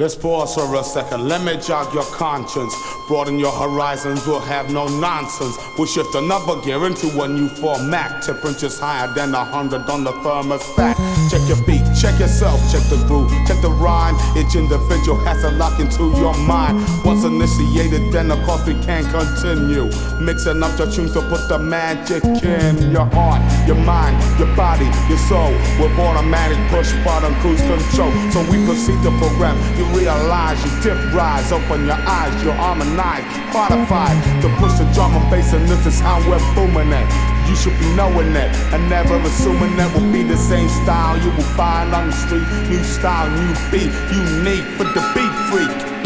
[0.00, 1.26] Let's pause for a second.
[1.28, 2.72] Let me jog your conscience.
[3.08, 4.24] Broaden your horizons.
[4.28, 5.58] We'll have no nonsense.
[5.76, 8.22] We'll shift another gear into a new format.
[8.22, 10.94] Temperatures higher than a hundred on the thermostat.
[11.32, 14.14] Check your feet, check yourself, check the groove, check the rhyme.
[14.36, 16.78] Each individual has to lock into your mind.
[17.04, 19.90] Once initiated, then course we can continue.
[20.22, 24.86] Mixing up your tunes to put the magic in your heart, your mind, your body,
[25.08, 25.50] your soul.
[25.80, 28.12] With automatic push button cruise control.
[28.30, 29.58] So we proceed to program.
[29.76, 35.14] You realize you dip rise, open your eyes, you harmonize, qualified to push the drum
[35.14, 37.37] and bass, and this is how we're booming it.
[37.48, 41.30] You should be knowing that and never assuming that will be the same style you
[41.30, 42.44] will find on the street.
[42.68, 45.97] New style, new beat, unique for the beat freak.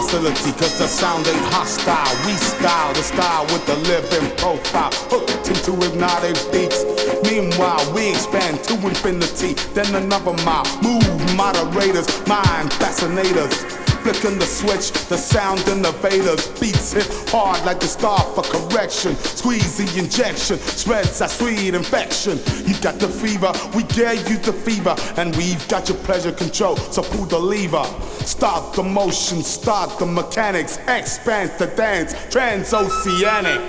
[0.00, 2.26] Cause the sound ain't hostile.
[2.26, 4.90] We style the style with the living profile.
[5.10, 6.84] Hooked into hypnotic beats.
[7.22, 10.64] Meanwhile, we expand to infinity, then another mile.
[10.82, 16.46] Move moderators, mind fascinators flicking the switch, the sound innovators.
[16.60, 19.16] Beats hit hard like the star for correction.
[19.16, 22.38] Squeeze the injection, spreads a sweet infection.
[22.66, 26.76] You got the fever, we gave you the fever, and we've got your pleasure control.
[26.76, 27.84] So pull the lever,
[28.26, 33.64] start the motion, start the mechanics, expand the dance, transoceanic.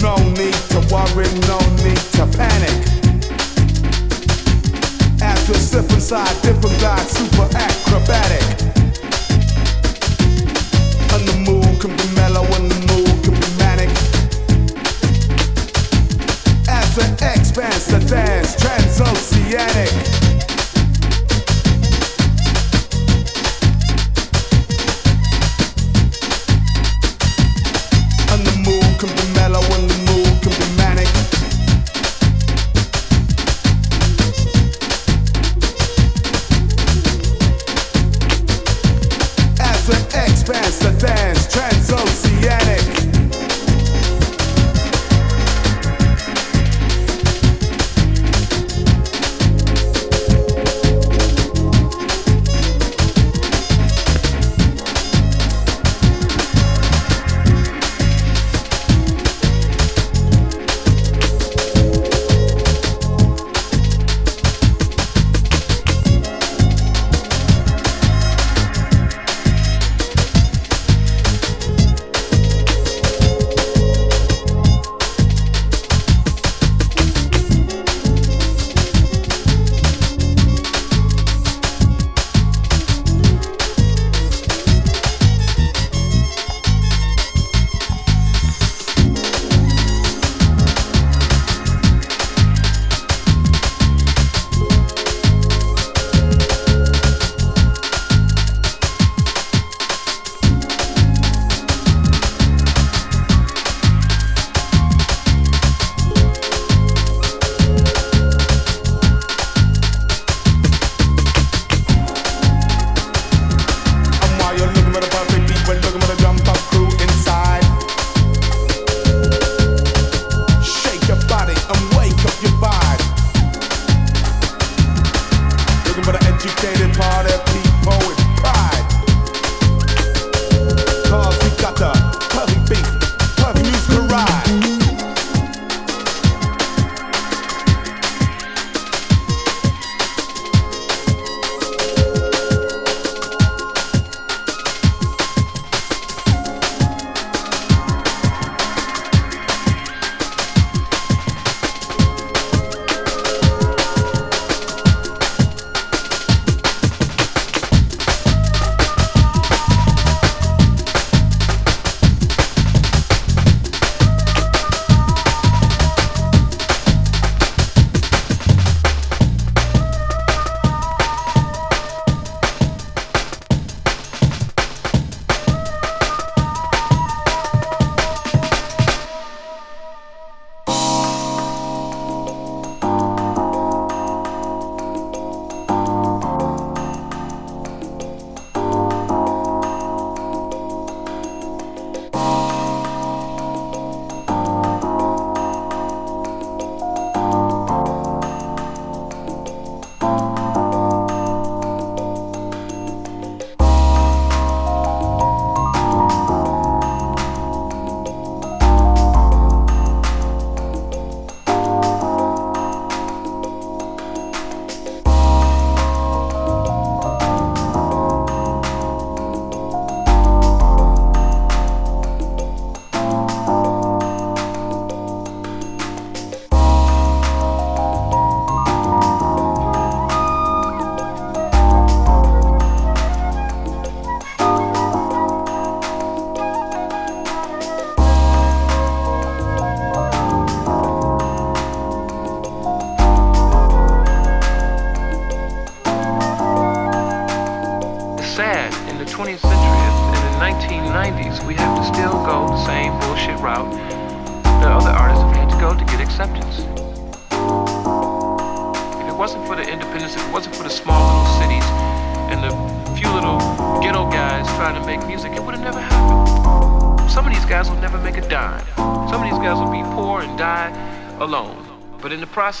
[0.00, 2.91] No need to worry, no need to panic.
[5.48, 8.42] We slip inside, dip and glide, super acrobatic.
[11.12, 13.90] And the mood can be mellow and the mood can be manic.
[16.68, 20.31] As we expand the dance, transoceanic.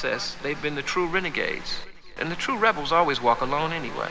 [0.02, 1.78] process, they've been the true renegades.
[2.18, 4.10] And the true rebels always walk alone anyway.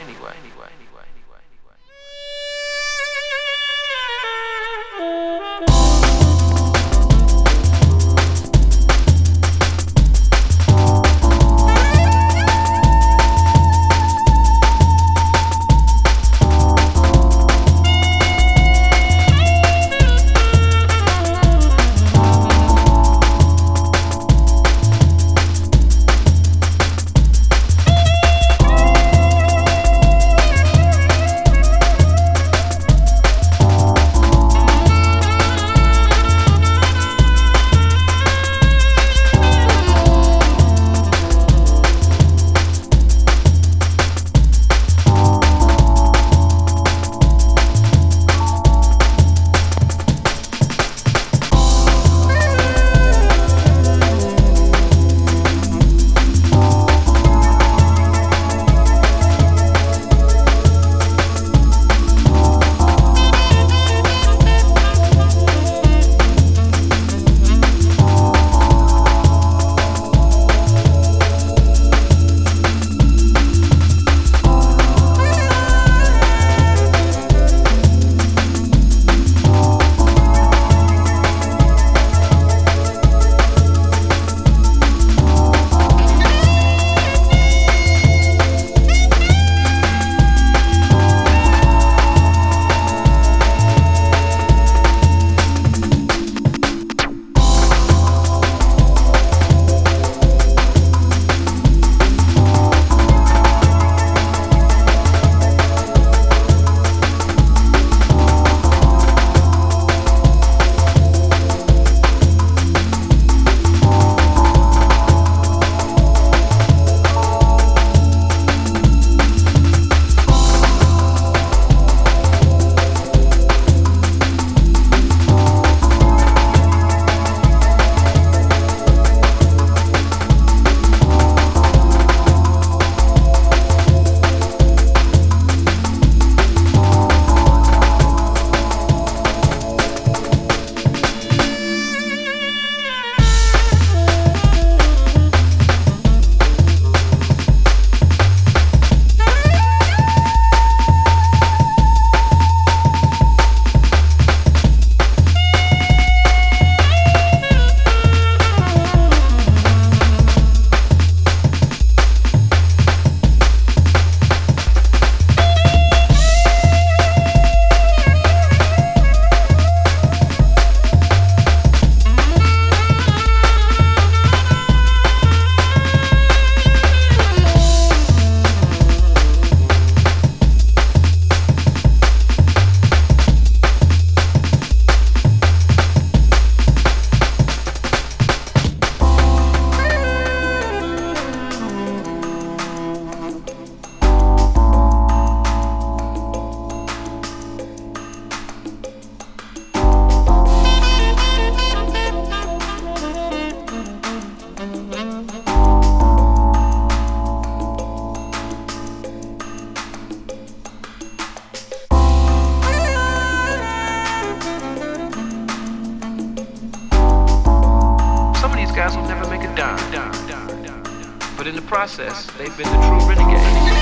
[221.42, 223.82] But in the process, they've been the true renegades.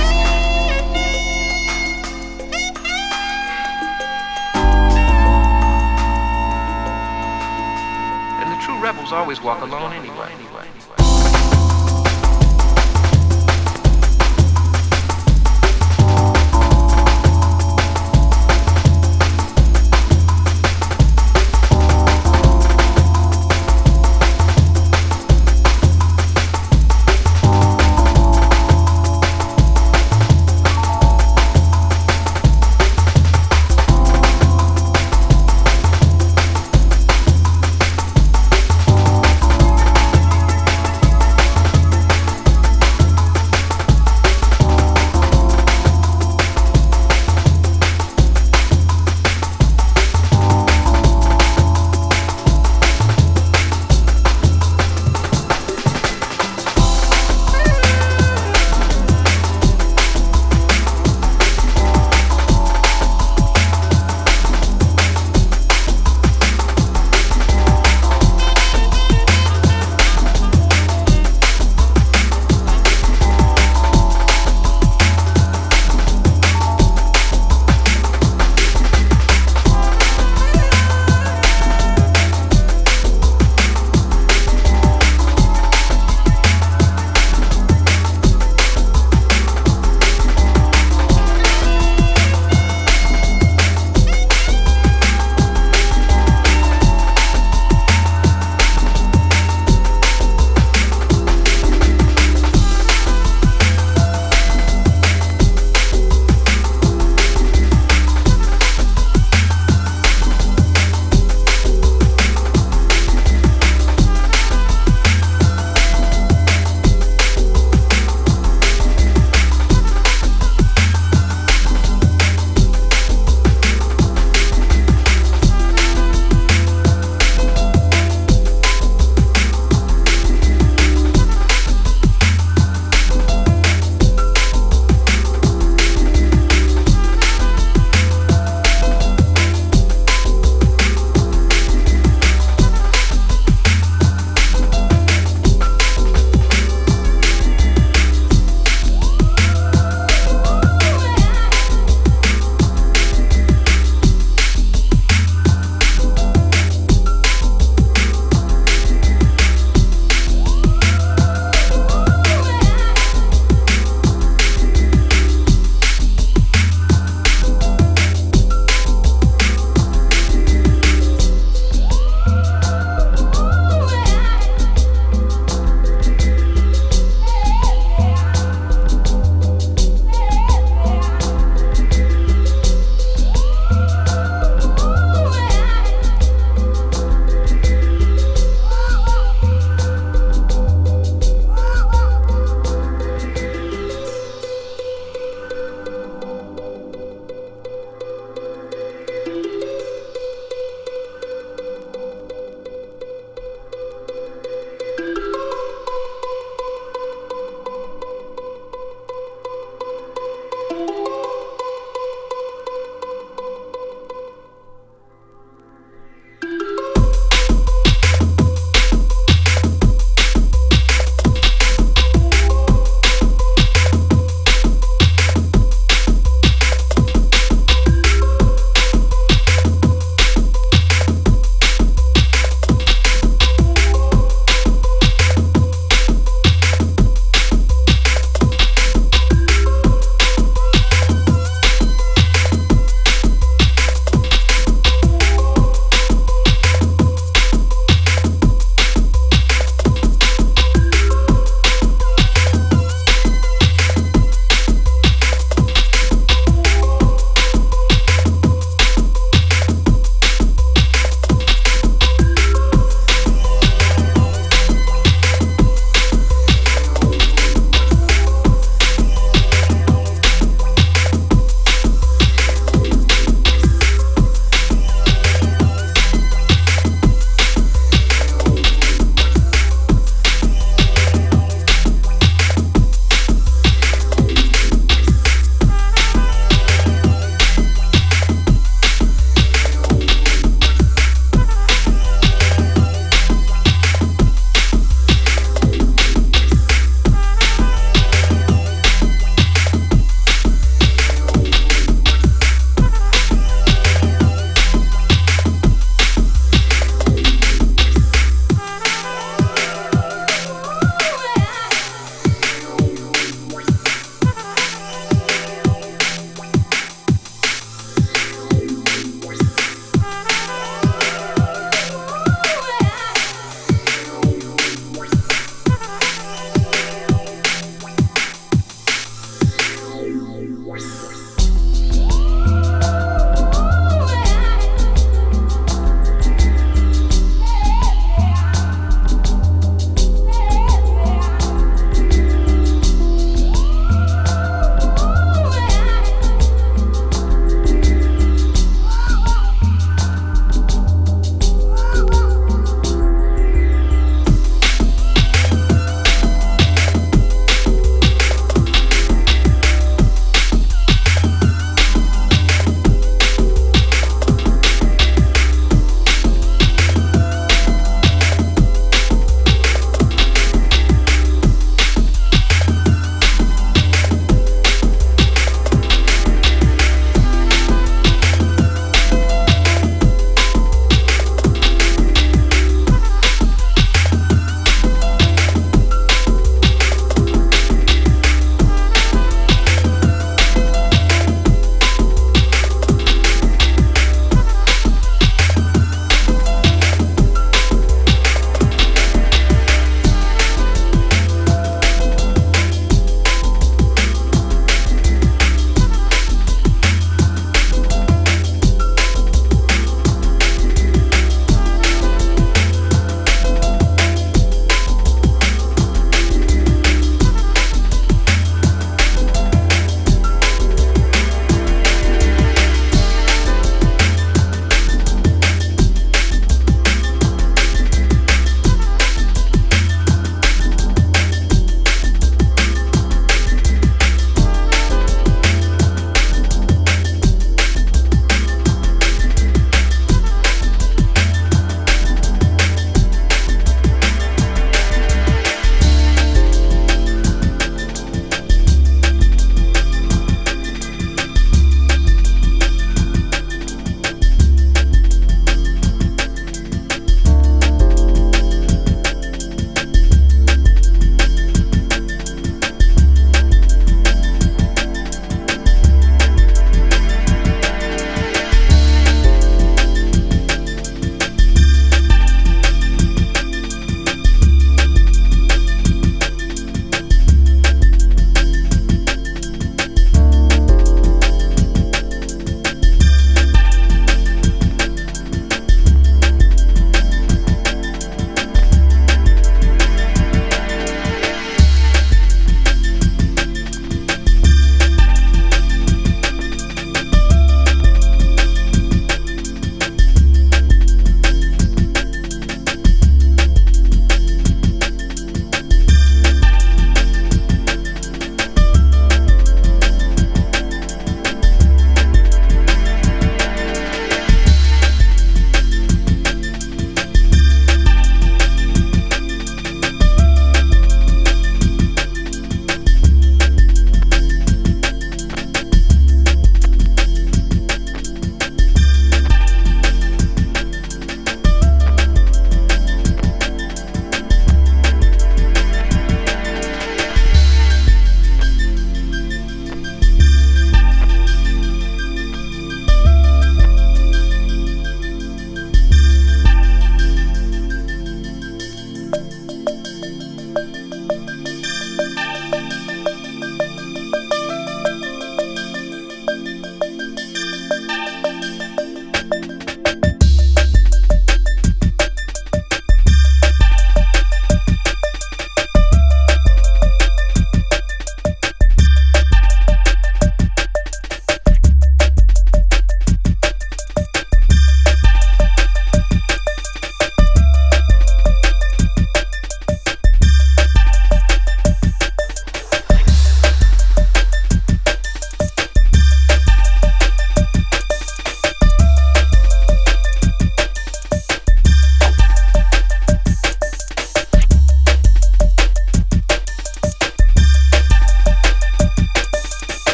[8.82, 10.99] rebels always walk alone anyway.